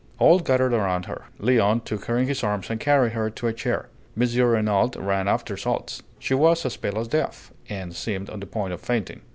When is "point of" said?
8.47-8.81